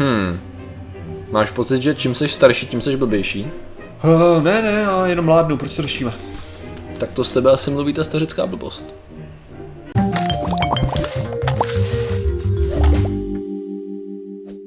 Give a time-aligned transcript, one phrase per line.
[0.00, 0.40] Hmm.
[1.30, 3.50] Máš pocit, že čím seš starší, tím seš blbější?
[4.04, 6.12] Uh, ne, ne, já jenom mládnu, proč to řešíme?
[6.98, 8.94] Tak to z tebe asi mluví ta stařická blbost.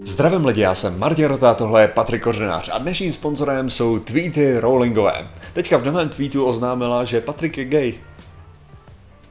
[0.06, 4.60] Zdravím lidi, já jsem Martin Rota, tohle je Patrik Kořenář a dnešním sponzorem jsou tweety
[4.60, 5.28] Rowlingové.
[5.54, 7.94] Teďka v novém tweetu oznámila, že Patrik je gay.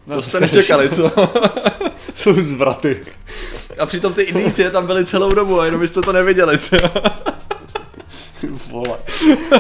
[0.07, 1.11] No, To jste nečekali, co?
[2.23, 2.97] Jsou zvraty.
[3.79, 6.59] A přitom ty indicie tam byly celou dobu a jenom jste to neviděli.
[8.71, 8.99] Vole.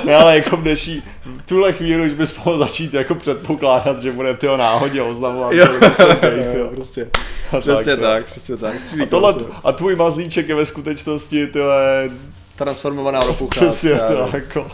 [0.04, 4.12] Ne, ale jako v dnešní, v tuhle chvíli už bys mohl začít jako předpokládat, že
[4.12, 5.66] bude tyho náhodně oznamovat, Jo.
[6.20, 6.68] gay, tyjo.
[6.74, 7.08] prostě.
[7.52, 8.02] A Přesně to.
[8.02, 8.74] tak, přesně tak.
[9.02, 9.34] A, tohle,
[9.64, 12.10] a tvůj mazlíček je ve skutečnosti, tyhle,
[12.56, 13.50] Transformovaná ropucha.
[13.50, 14.34] přesně nevím.
[14.34, 14.70] jako.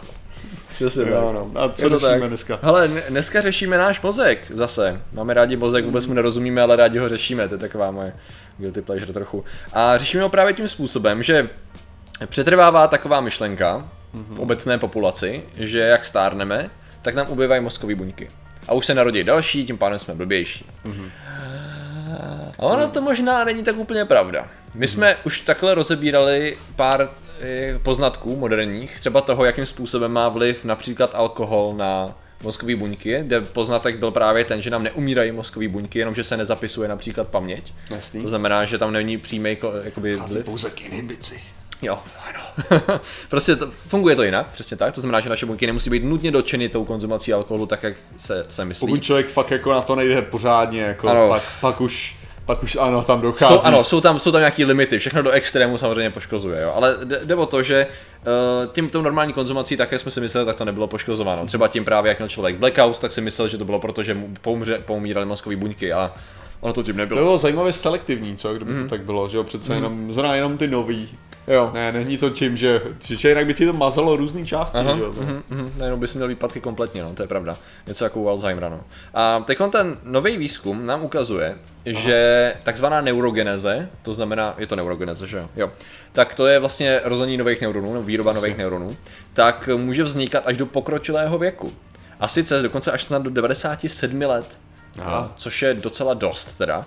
[0.79, 1.13] Přesně tak.
[1.13, 1.61] Jo, no.
[1.61, 2.29] A co Je to řešíme tak.
[2.29, 2.59] dneska?
[2.63, 5.01] Hele, dne- dneska řešíme náš mozek zase.
[5.13, 7.49] Máme rádi mozek, vůbec mu nerozumíme, ale rádi ho řešíme.
[7.49, 8.13] To je taková moje
[8.59, 9.45] guilty pleasure trochu.
[9.73, 11.49] A řešíme ho právě tím způsobem, že
[12.27, 16.71] přetrvává taková myšlenka v obecné populaci, že jak stárneme,
[17.03, 18.29] tak nám ubývají mozkové buňky.
[18.69, 20.67] A už se narodí další, tím pádem jsme blbější.
[22.59, 24.49] A ono to možná není tak úplně pravda.
[24.75, 27.09] My jsme už takhle rozebírali pár
[27.83, 33.99] poznatků moderních, třeba toho, jakým způsobem má vliv například alkohol na mozkové buňky, kde poznatek
[33.99, 37.75] byl právě ten, že nám neumírají mozkové buňky, jenomže se nezapisuje například paměť.
[37.91, 38.23] Jasný.
[38.23, 40.45] To znamená, že tam není přímý ko- jakoby vliv.
[40.45, 41.41] pouze k inhibici.
[41.83, 42.41] Jo, ano.
[43.29, 44.95] prostě to, funguje to jinak, přesně tak.
[44.95, 48.47] To znamená, že naše buňky nemusí být nutně dotčeny tou konzumací alkoholu, tak jak se,
[48.49, 48.87] se myslí.
[48.87, 51.29] Pokud člověk fakt jako na to nejde pořádně, jako Ano.
[51.29, 52.17] pak, pak, už,
[52.49, 53.55] pak už ano, tam dochází.
[53.59, 56.73] Jsou, ano, jsou tam, jsou tam nějaký limity, všechno do extrému samozřejmě poškozuje, jo.
[56.75, 57.87] ale jde, jde o to, že
[58.67, 61.47] uh, tím tou normální konzumací, tak jak jsme si mysleli, tak to nebylo poškozováno.
[61.47, 64.15] Třeba tím právě, jak měl člověk blackout, tak si myslel, že to bylo proto, že
[64.15, 66.13] mu poumře, poumíraly mozkové buňky a
[66.61, 67.21] ono to tím To nebylo.
[67.21, 70.69] bylo zajímavě selektivní, co, kdyby to tak bylo, že jo, přece jenom, zná jenom ty
[70.69, 71.09] nový.
[71.49, 71.71] Jo.
[71.75, 75.01] Ne, není to tím, že, že jinak by ti to mazalo různý části, Aha, že
[75.03, 75.13] jo.
[75.13, 77.57] to- mhm, mhm, nejenom bys měl výpadky kompletně, no, to je pravda.
[77.87, 78.81] Něco jako u Alzheimera, no.
[79.15, 81.55] A teď ten nový výzkum nám ukazuje,
[81.87, 85.49] že takzvaná neurogeneze, to znamená, je to neurogeneze, že jo?
[85.57, 85.73] jo,
[86.13, 88.97] tak to je vlastně rození nových neuronů, nebo výroba nových neuronů,
[89.33, 91.73] tak může vznikat až do pokročilého věku.
[92.21, 94.61] A sice dokonce až snad do 97 let.
[95.01, 95.33] Aha.
[95.37, 96.87] Což je docela dost teda.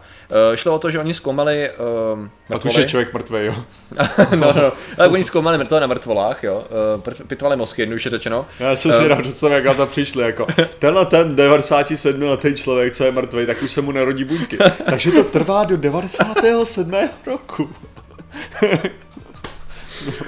[0.54, 3.56] E, šlo o to, že oni zkoumali uh, Pak už je člověk mrtvý, jo.
[4.36, 6.64] no, no, ale oni zkoumali mrtvé na mrtvolách, jo,
[6.98, 8.46] uh, pitvali mozky, jednoduše řečeno.
[8.60, 10.48] Já jsem si rád představil, jak na to přišli, jako
[10.80, 14.58] tenhle ten 97 letý člověk, co je mrtvý, tak už se mu nerodí buňky.
[14.86, 17.10] Takže to trvá do 97.
[17.26, 17.70] roku.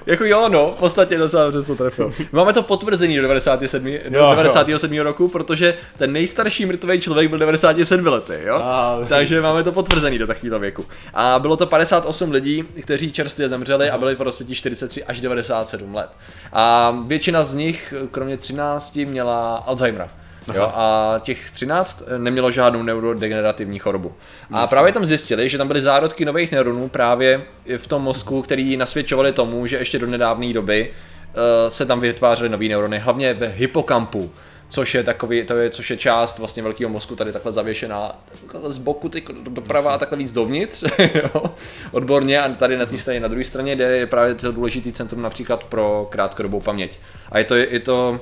[0.06, 2.14] Jako jo, no, v podstatě docela dobře to trefil.
[2.32, 4.30] Máme to potvrzení do 97, do Jo, jo.
[4.36, 5.00] 97.
[5.00, 8.56] roku, protože ten nejstarší mrtvý člověk byl 97 letý, jo?
[8.56, 10.86] A- Takže máme to potvrzený do takového věku.
[11.14, 15.96] A bylo to 58 lidí, kteří čerstvě zemřeli a byli v rozpětí 43 až 97
[15.96, 16.10] let.
[16.54, 20.08] A většina z nich, kromě 13, měla Alzheimera.
[20.54, 24.14] Jo, a těch 13 nemělo žádnou neurodegenerativní chorobu.
[24.52, 27.42] A právě tam zjistili, že tam byly zárodky nových neuronů právě
[27.78, 32.50] v tom mozku, který nasvědčovali tomu, že ještě do nedávné doby eh, se tam vytvářely
[32.50, 34.32] nové neurony, hlavně v hypokampu,
[34.70, 38.20] což je takový, to je, což je část vlastně velkého mozku tady takhle zavěšená
[38.52, 40.84] takhle z boku ty doprava a takhle víc dovnitř,
[41.16, 41.44] jo,
[41.92, 45.22] odborně a tady na té straně, na druhé straně, kde je právě to důležitý centrum
[45.22, 47.00] například pro krátkodobou paměť.
[47.32, 48.20] A je to, je to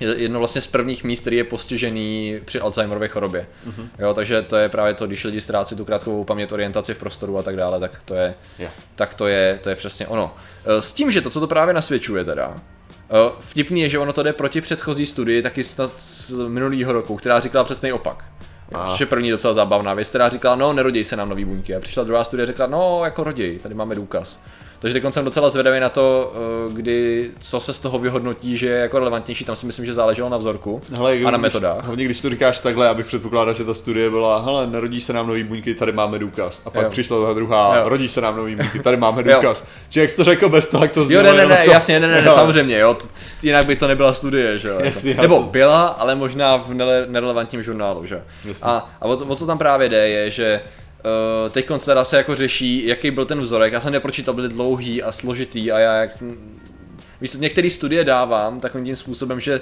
[0.00, 3.46] jedno vlastně z prvních míst, který je postižený při Alzheimerově chorobě.
[3.68, 3.88] Mm-hmm.
[3.98, 7.38] Jo, takže to je právě to, když lidi ztrácí tu krátkou paměť, orientaci v prostoru
[7.38, 8.68] a tak dále, tak to je, Jo.
[8.94, 10.34] tak to je, to je přesně ono.
[10.66, 14.12] E, S tím, že to, co to právě nasvědčuje teda, e, vtipný je, že ono
[14.12, 18.24] to jde proti předchozí studii, taky snad z minulého roku, která říkala přesný opak.
[18.72, 18.90] A.
[18.90, 21.74] Což je první docela zábavná věc, která říkala, no nerodí se nám nový buňky.
[21.74, 24.40] A přišla druhá studie a řekla, no jako rodí, tady máme důkaz.
[24.80, 26.32] Takže teď jsem docela zvědavý na to,
[26.68, 29.44] eh, kdy, co se z toho vyhodnotí, že je jako relevantnější.
[29.44, 31.84] Tam si myslím, že záleželo na vzorku Hele, a na když- metodách.
[31.84, 35.12] Hlavně když to říkáš takhle, já bych předpokládal, že ta studie byla, hele, narodí se
[35.12, 36.62] nám nový buňky, tady máme důkaz.
[36.64, 36.90] A pak Jo.
[36.90, 37.88] přišla ta druhá, Jo.
[37.88, 39.34] rodí se nám nový buňky, tady máme Jo.
[39.36, 39.64] důkaz.
[39.88, 41.58] Či jak jsi to řekl bez toho, jak to Jo, znělo ne, ne, jenom ne,
[41.58, 42.32] jako- jasně, ne, ne, ne, Jo.
[42.34, 42.96] samozřejmě, jo,
[43.42, 44.78] jinak by to nebyla studie, že jo.
[44.84, 45.22] Jasně, jako.
[45.22, 45.50] Nebo jasně.
[45.50, 46.70] byla, ale možná v
[47.08, 48.20] nerelevantním žurnálu, že jo.
[48.44, 48.68] Jasně.
[48.70, 50.60] A, a o, co- o co tam právě jde, je, že
[51.44, 55.02] uh, teď teda se jako řeší, jaký byl ten vzorek, já jsem nepročítal, byly dlouhý
[55.02, 56.22] a složitý a já jak
[57.20, 59.60] Víš, některé studie dávám takovým tím způsobem, že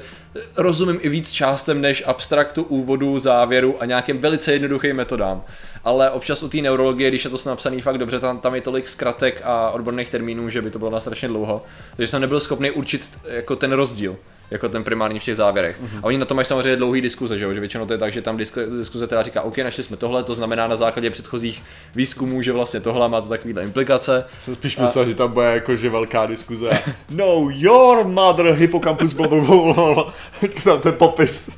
[0.56, 5.44] rozumím i víc částem než abstraktu, úvodu, závěru a nějakým velice jednoduchým metodám.
[5.84, 8.88] Ale občas u té neurologie, když je to napsané fakt dobře, tam, tam je tolik
[8.88, 11.62] zkratek a odborných termínů, že by to bylo na strašně dlouho.
[11.96, 14.16] Takže jsem nebyl schopný určit jako ten rozdíl.
[14.50, 15.80] Jako ten primární v těch závěrech.
[15.80, 15.98] Mm-hmm.
[16.02, 17.54] A oni na to mají samozřejmě dlouhý diskuze, že, jo?
[17.54, 20.24] že většinou to je tak, že tam disk- diskuze teda říká, OK, našli jsme tohle,
[20.24, 21.62] to znamená na základě předchozích
[21.94, 24.24] výzkumů, že vlastně tohle má to takovýhle implikace.
[24.40, 25.08] Jsem spíš myslel, a...
[25.08, 26.70] že tam bude jakože velká diskuze.
[27.10, 30.14] no, your mother, hippocampus, blablabla.
[30.64, 31.50] tam ten popis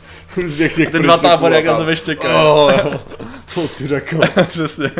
[0.46, 2.72] z těch, těch Ten dva tábory, jak na sebe oh,
[3.54, 4.20] To si řekl.
[4.48, 4.90] Přesně.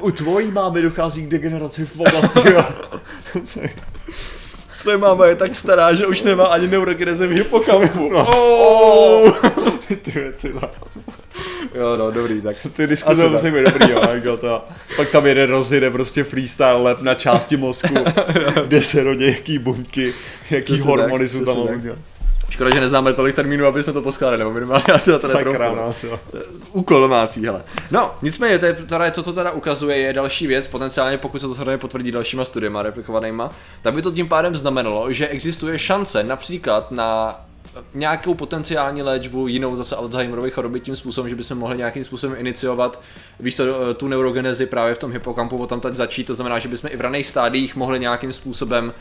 [0.00, 2.40] U tvojí mámy dochází k degeneraci v oblasti.
[4.82, 8.08] Tvoje máma je tak stará, že už nemá ani neurogeneze v hypokampu.
[8.08, 8.26] No.
[8.26, 9.32] Oh.
[10.02, 10.60] Ty věci, no.
[11.74, 12.56] Jo, no, dobrý, tak.
[12.72, 14.64] Ty diskuze musí být dobrý, jo, jako to.
[14.96, 17.94] Pak tam jeden rozjede prostě freestyle lep na části mozku,
[18.66, 20.14] kde se rodí jaký buňky,
[20.50, 21.56] jaký hormony jsou tam
[22.58, 25.74] Škoda, že neznáme tolik termínů, aby jsme to poskládali, nebo minimálně asi na to Sakra,
[25.74, 25.94] no,
[26.72, 27.62] Úkol domácí, hele.
[27.90, 31.46] No, nicméně, to je, teda, co to teda ukazuje, je další věc, potenciálně pokud se
[31.46, 33.50] to samozřejmě potvrdí dalšíma studiema replikovanýma,
[33.82, 37.40] tak by to tím pádem znamenalo, že existuje šance například na
[37.94, 43.00] nějakou potenciální léčbu, jinou zase Alzheimerovy choroby tím způsobem, že bychom mohli nějakým způsobem iniciovat
[43.40, 46.68] víš to, tu neurogenezi právě v tom hypokampu, o tam teď začít, to znamená, že
[46.68, 48.92] bychom i v raných stádiích mohli nějakým způsobem uh,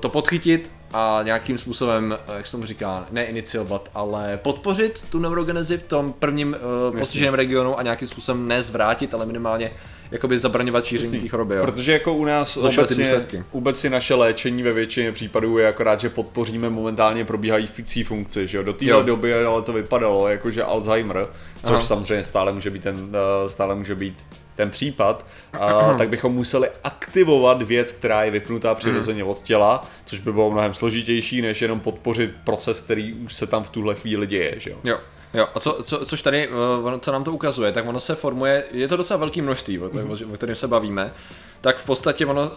[0.00, 5.78] to podchytit a nějakým způsobem, eh, jak se tomu říká, neiniciovat, ale podpořit tu neurogenezi
[5.78, 6.56] v tom prvním
[6.90, 9.70] uh, postiženém regionu a nějakým způsobem nezvrátit, ale minimálně
[10.10, 11.56] jakoby zabraňovat šíření té choroby.
[11.56, 11.64] Jo.
[11.64, 13.14] Protože jako u nás obecně,
[13.52, 18.46] obecně naše léčení ve většině případů je akorát, že podpoříme momentálně probíhající funkci.
[18.46, 18.64] Že jo?
[18.64, 21.26] Do té doby ale to vypadalo jako, že Alzheimer,
[21.64, 21.80] což Aha.
[21.80, 23.16] samozřejmě stále může být ten,
[23.46, 24.24] stále může být
[24.56, 30.20] ten případ, a, tak bychom museli aktivovat věc, která je vypnutá přirozeně od těla, což
[30.20, 34.26] by bylo mnohem složitější, než jenom podpořit proces, který už se tam v tuhle chvíli
[34.26, 34.54] děje.
[34.56, 34.76] Že jo?
[34.84, 34.98] jo.
[35.34, 38.64] Jo, a co, co, což tady, uh, co nám to ukazuje, tak ono se formuje,
[38.70, 40.32] je to docela velké množství, o, mm-hmm.
[40.32, 41.12] o kterém se bavíme,
[41.60, 42.48] tak v podstatě ono uh,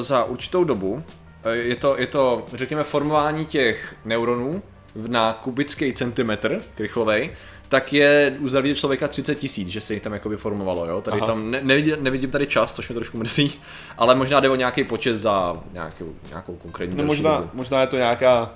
[0.00, 1.02] za určitou dobu, uh,
[1.52, 4.62] je, to, je to, řekněme, formování těch neuronů
[5.06, 7.30] na kubický centimetr krychlovej,
[7.68, 11.00] tak je u zdraví člověka 30 tisíc, že se jich tam jako formovalo, jo.
[11.00, 11.26] Tady Aha.
[11.26, 13.52] tam ne, nevidím, nevidím, tady čas, což mě trošku mrzí,
[13.98, 17.96] ale možná jde o nějaký počet za nějakou, nějakou konkrétní no možná, možná je to
[17.96, 18.54] nějaká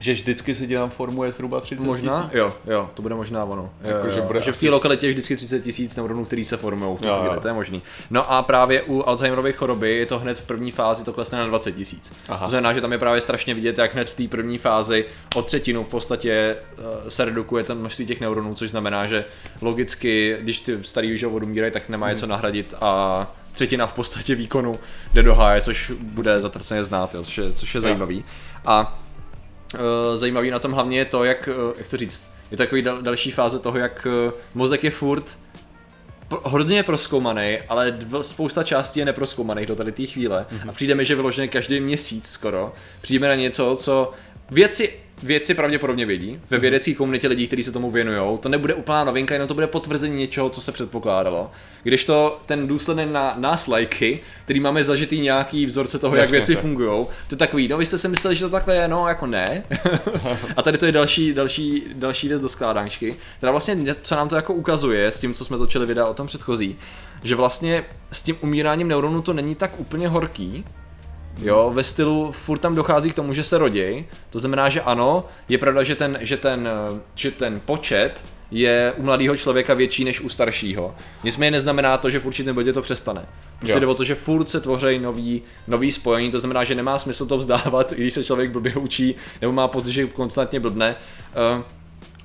[0.00, 2.38] že vždycky se dělám formuje zhruba 30 Možná, tisíc?
[2.38, 3.70] jo, jo, to bude možná ono.
[3.82, 6.56] Jako, jo, že, bude že v té lokalitě je vždycky 30 tisíc neuronů, který se
[6.56, 7.82] formují v tu chvíli, to je možný.
[8.10, 11.46] No a právě u Alzheimerovy choroby je to hned v první fázi to klesne na
[11.46, 12.12] 20 tisíc.
[12.42, 15.04] To znamená, že tam je právě strašně vidět, jak hned v té první fázi
[15.34, 19.24] o třetinu v podstatě uh, se redukuje ten množství těch neuronů, což znamená, že
[19.60, 22.16] logicky, když ty starý už odumírají, tak nemá hmm.
[22.16, 24.74] co nahradit a třetina v podstatě výkonu
[25.12, 28.24] jde do háje, což bude zatraceně znát, jo, což je, což je zajímavý.
[28.66, 28.99] A Eh,
[30.14, 33.02] zajímavý na tom hlavně je to, jak, eh, jak to říct, je to takový dal,
[33.02, 35.38] další fáze toho, jak eh, mozek je furt
[36.42, 40.46] hodně proskoumaný, ale spousta částí je neproskoumaných do tady té chvíle.
[40.52, 40.68] Mm-hmm.
[40.68, 44.12] A přijde mi, že vyloženě každý měsíc skoro přijde na něco, co
[44.50, 46.60] věci věci pravděpodobně vědí, ve mhm.
[46.60, 48.38] vědecké komunitě lidí, kteří se tomu věnují.
[48.38, 51.50] To nebude úplná novinka, jenom to bude potvrzení něčeho, co se předpokládalo.
[51.82, 56.46] Když to ten důsledný na nás lajky, který máme zažitý nějaký vzorce toho, Jasně, jak
[56.46, 59.08] věci fungují, to je takový, no vy jste si mysleli, že to takhle je, no
[59.08, 59.64] jako ne.
[60.56, 63.16] a tady to je další, další, další věc do skládančky.
[63.40, 66.26] Teda vlastně, co nám to jako ukazuje s tím, co jsme točili videa o tom
[66.26, 66.76] předchozí,
[67.22, 70.64] že vlastně s tím umíráním neuronů to není tak úplně horký,
[71.38, 74.06] Jo, ve stylu furt tam dochází k tomu, že se rodí.
[74.30, 76.68] To znamená, že ano, je pravda, že ten, že ten,
[77.14, 80.94] že ten počet je u mladého člověka větší než u staršího.
[81.24, 83.26] Nicméně neznamená to, že v určitém bodě to přestane.
[83.58, 86.98] Prostě jde o to, že furt se tvoří nový, nový spojení, to znamená, že nemá
[86.98, 90.96] smysl to vzdávat, i když se člověk blbě učí, nebo má pocit, že konstantně blbne,
[91.56, 91.62] uh,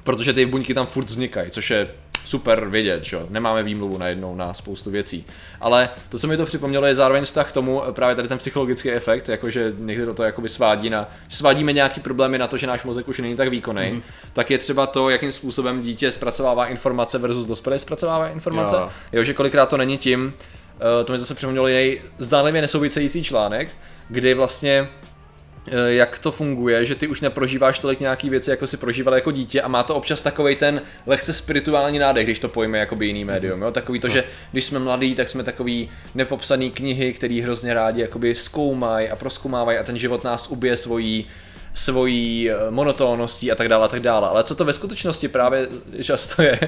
[0.04, 1.88] protože ty buňky tam furt vznikají, což je
[2.26, 5.26] super vědět, že nemáme výmluvu najednou na spoustu věcí.
[5.62, 8.92] Ale to, co mi to připomnělo, je zároveň vztah k tomu právě tady ten psychologický
[8.92, 12.68] efekt, jakože někdy do toho jakoby svádí na, že svádíme nějaký problémy na to, že
[12.68, 14.02] náš mozek už není tak výkonný, mm-hmm.
[14.34, 18.76] tak je třeba to, jakým způsobem dítě zpracovává informace versus dospělý zpracovává informace.
[18.76, 18.90] Jo.
[19.14, 20.34] jo, že kolikrát to není tím,
[20.74, 23.70] uh, to mi zase připomnělo jej zdánlivě nesouvisející článek,
[24.10, 25.15] kdy vlastně Eh,
[25.88, 29.62] jak to funguje, že ty už neprožíváš tolik nějaký věci, jako si prožíval jako dítě
[29.62, 33.24] a má to občas takový ten lehce spirituální nádech, když to pojme jako by jiný
[33.24, 33.34] mhm.
[33.34, 33.72] médium, jo?
[33.72, 34.14] takový to, no.
[34.14, 39.16] že když jsme mladí, tak jsme takový nepopsaný knihy, který hrozně rádi jakoby zkoumají a
[39.16, 41.26] proskoumávají a ten život nás ubije svojí
[41.76, 44.28] svojí eh, monotónností a tak dále a tak dále.
[44.28, 45.68] Ale co to ve skutečnosti právě
[46.04, 46.60] často je,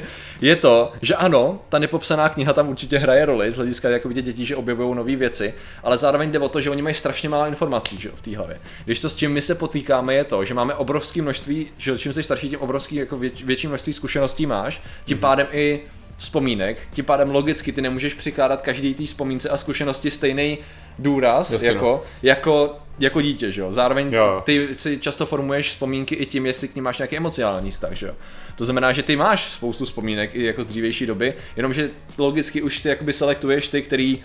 [0.42, 4.22] je to, že ano, ta nepopsaná kniha tam určitě hraje roli z hlediska jako vidět
[4.22, 7.48] dětí, že objevují nové věci, ale zároveň jde o to, že oni mají strašně málo
[7.48, 8.60] informací že, v té hlavě.
[8.86, 12.14] Když to s čím my se potýkáme je to, že máme obrovské množství, že čím
[12.14, 15.22] jsi starší, tím obrovský jako větší množství zkušeností máš, tím mm-hmm.
[15.22, 15.82] pádem i
[16.18, 20.58] vzpomínek, tím pádem logicky ty nemůžeš přikládat každý té vzpomínce a zkušenosti stejný
[21.00, 22.02] důraz Jasně, jako, no.
[22.24, 23.72] jako, jako dítě, že jo.
[23.72, 24.42] Zároveň jo.
[24.46, 28.08] ty si často formuješ vzpomínky i tím, jestli k ním máš nějaký emocionální vztah, že
[28.08, 28.14] jo.
[28.56, 32.80] To znamená, že ty máš spoustu vzpomínek i jako z dřívější doby, jenomže logicky už
[32.80, 34.24] si jakoby selektuješ ty, který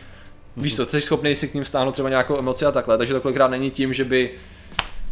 [0.57, 3.21] Víš co, jsi schopný si k ním stáhnout třeba nějakou emoci a takhle, takže to
[3.21, 4.31] kolikrát není tím, že by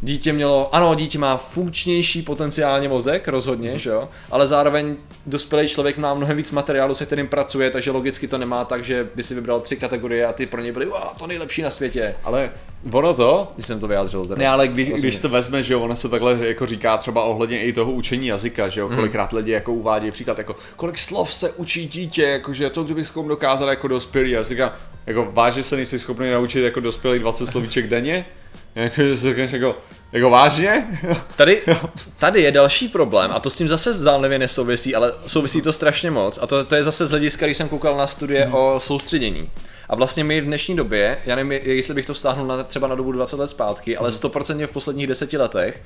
[0.03, 5.99] dítě mělo, ano, dítě má funkčnější potenciálně mozek, rozhodně, že jo, ale zároveň dospělý člověk
[5.99, 9.35] má mnohem víc materiálu, se kterým pracuje, takže logicky to nemá tak, že by si
[9.35, 12.15] vybral tři kategorie a ty pro ně byly, wow, to nejlepší na světě.
[12.25, 12.51] Ale
[12.93, 14.25] ono to, když jsem to vyjádřil.
[14.25, 14.37] Teda.
[14.37, 17.63] Ne, ale kdy, když to vezme, že jo, ono se takhle jako říká třeba ohledně
[17.63, 18.97] i toho učení jazyka, že jo, mm.
[18.97, 23.29] kolikrát lidi jako uvádí příklad, jako kolik slov se učí dítě, jako že to kdybychom
[23.29, 24.75] dokázali jako dospělý jazyka,
[25.07, 28.27] jako vážně se nejsi schopný naučit jako dospělý 20 slovíček denně?
[28.75, 29.03] Jako,
[29.37, 29.77] jako,
[30.13, 30.87] jako vážně?
[31.37, 31.63] Tady,
[32.19, 36.11] tady je další problém a to s tím zase zdálnivě nesouvisí, ale souvisí to strašně
[36.11, 38.55] moc a to, to je zase z hlediska, když jsem koukal na studie hmm.
[38.55, 39.51] o soustředění.
[39.89, 42.95] A vlastně my v dnešní době, já nevím, jestli bych to vztáhnul na, třeba na
[42.95, 44.67] dobu 20 let zpátky, ale 100% hmm.
[44.67, 45.83] v posledních deseti letech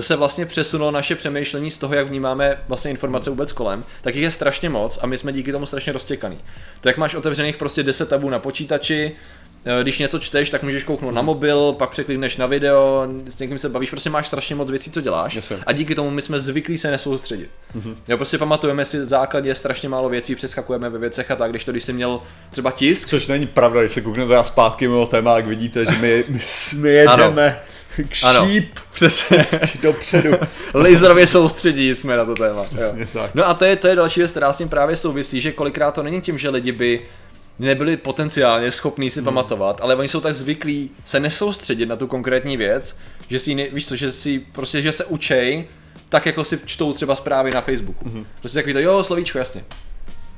[0.00, 4.24] se vlastně přesunulo naše přemýšlení z toho, jak vnímáme vlastně informace vůbec kolem, tak jich
[4.24, 6.38] je strašně moc a my jsme díky tomu strašně roztěkaný.
[6.80, 9.12] To jak máš otevřených prostě 10 tabů na počítači,
[9.82, 13.68] když něco čteš, tak můžeš kouknout na mobil, pak překlikneš na video, s někým se
[13.68, 15.34] bavíš, prostě máš strašně moc věcí, co děláš.
[15.34, 17.50] Yes, a díky tomu my jsme zvyklí se nesoustředit.
[17.76, 17.94] Mm-hmm.
[18.08, 21.64] Jo, prostě pamatujeme si v základě strašně málo věcí, přeskakujeme ve věcech a tak, když
[21.64, 22.20] to, když jsi měl
[22.50, 23.08] třeba tisk.
[23.08, 26.40] Což není pravda, když se kouknete a zpátky mimo téma, jak vidíte, že my, my,
[26.76, 27.60] my jedeme
[28.02, 29.46] k šíp přesně
[29.82, 30.30] dopředu.
[30.74, 32.64] Laserově soustředí jsme na to téma.
[32.80, 33.06] Jo.
[33.12, 33.34] Tak.
[33.34, 35.90] No a to je, to je další věc, která s tím právě souvisí, že kolikrát
[35.90, 37.00] to není tím, že lidi by
[37.58, 39.24] nebyli potenciálně schopní si hmm.
[39.24, 42.96] pamatovat, ale oni jsou tak zvyklí se nesoustředit na tu konkrétní věc,
[43.28, 45.64] že si, ne, víš co, že si prostě, že se učej,
[46.08, 48.08] tak jako si čtou třeba zprávy na Facebooku.
[48.08, 48.26] Hmm.
[48.40, 49.64] Prostě takový to, jo, slovíčko, jasně.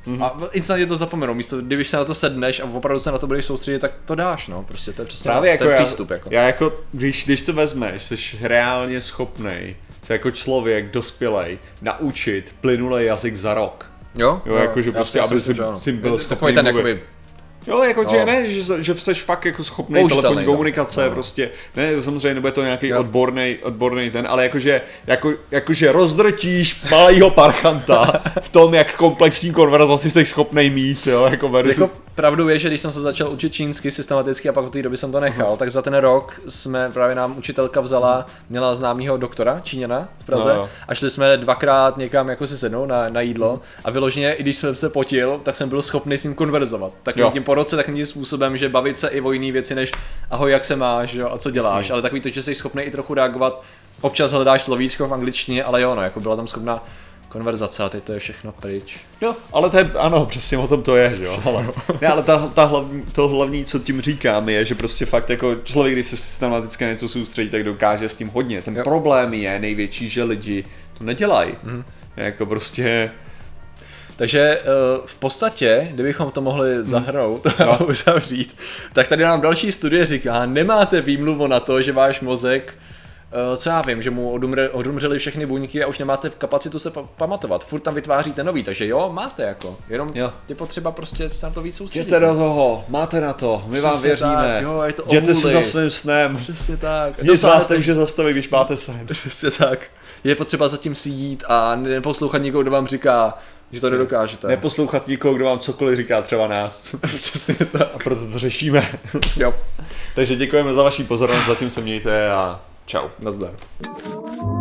[0.07, 0.25] Mm-hmm.
[0.25, 3.27] A instantně to zapomenou, místo, když se na to sedneš a opravdu se na to
[3.27, 6.11] budeš soustředit, tak to dáš, no, prostě to je přesně Právě jako ten já, přístup.
[6.11, 6.29] Jako.
[6.33, 13.05] Já jako, když, když to vezmeš, jsi reálně schopný se jako člověk dospělej naučit plynulý
[13.05, 13.90] jazyk za rok.
[14.15, 14.43] Jo?
[14.47, 16.67] Jo, jako, že prostě, aby si, si byl schopný ten.
[16.67, 17.01] Jakoby
[17.67, 18.11] Jo, jako no.
[18.11, 20.53] že ne, že, že jsi fakt jako schopný telefonní no.
[20.53, 21.11] komunikace, no.
[21.11, 27.31] prostě, ne, samozřejmě nebude to nějaký odborný, odborný ten, ale jakože, jako, jakože rozdrtíš malého
[27.31, 31.59] parchanta v tom, jak komplexní konverzaci jsi schopný mít, jo, jako.
[31.59, 34.83] Jako pravdu je, že když jsem se začal učit čínsky systematicky a pak od té
[34.83, 35.57] doby jsem to nechal, uh-huh.
[35.57, 40.55] tak za ten rok jsme právě nám učitelka vzala, měla známého doktora Číňana v Praze
[40.55, 40.69] no.
[40.89, 44.57] a šli jsme dvakrát někam jako si sednout na, na jídlo a vyloženě, i když
[44.57, 46.93] jsem se potil, tak jsem byl schopný s ním konverzovat.
[47.03, 49.93] Tak tím po roce takovým způsobem, že bavit se i o jiné věci, než
[50.31, 51.93] ahoj, jak se máš jo, a co děláš, Jasně.
[51.93, 53.63] ale takový to, že jsi schopný i trochu reagovat.
[54.01, 56.85] Občas hledáš slovíčko v angličtině, ale jo, no, jako byla tam schopná
[57.31, 58.97] konverzace a teď to je všechno pryč.
[59.23, 61.43] No, ale to je, ano, přesně o tom to je, že jo.
[61.45, 61.69] Ale,
[62.01, 65.55] ne, ale ta, ta hlavní, to hlavní, co tím říkám, je, že prostě fakt jako
[65.65, 68.63] člověk, když se systematicky něco soustředí, tak dokáže s tím hodně.
[68.63, 68.85] Ten jo.
[68.85, 70.65] problém je největší, že lidi
[70.99, 71.55] to nedělají.
[71.63, 71.85] Mm.
[72.17, 73.11] Jako prostě
[74.21, 74.65] takže eh,
[75.07, 76.83] v podstatě, kdybychom to mohli hmm.
[76.83, 77.69] zahrnout hmm.
[77.69, 78.57] a uzavřít,
[78.93, 82.75] tak tady nám další studie říká, nemáte výmluvu na to, že váš mozek
[83.57, 87.09] co já vím, že mu odumře, odumřely všechny buňky a už nemáte kapacitu se pa-
[87.17, 87.65] pamatovat.
[87.67, 89.77] Furt tam vytváříte nový, takže jo, máte jako.
[89.89, 90.33] Jenom jo.
[90.49, 92.03] je potřeba prostě se na to víc soustředit.
[92.03, 94.35] Jděte do toho, máte na to, my Přesně vám věříme.
[94.35, 96.37] Tak, jo, je to Jděte si za svým snem.
[96.37, 97.23] Přesně tak.
[97.23, 99.07] Nic vás nemůže zastavit, když máte sen.
[99.07, 99.81] Přesně tak.
[100.25, 103.39] Je potřeba zatím si jít a neposlouchat někoho, kdo vám říká,
[103.73, 104.49] že to nedokážete.
[104.49, 106.95] Neposlouchat nikoho, kdo vám cokoliv říká, třeba nás.
[107.21, 107.89] Přesně tak.
[107.95, 108.89] A proto to řešíme.
[109.37, 109.55] jo.
[110.15, 112.61] Takže děkujeme za vaši pozornost, zatím se mějte a
[112.91, 113.09] Чао.
[113.21, 114.60] На здоровье.